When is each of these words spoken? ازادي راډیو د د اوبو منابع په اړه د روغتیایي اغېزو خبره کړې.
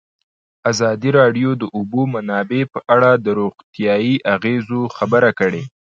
ازادي 0.71 1.09
راډیو 1.19 1.49
د 1.55 1.57
د 1.61 1.63
اوبو 1.77 2.01
منابع 2.13 2.61
په 2.73 2.79
اړه 2.95 3.11
د 3.15 3.27
روغتیایي 3.39 4.13
اغېزو 4.35 4.81
خبره 4.97 5.29
کړې. 5.39 5.63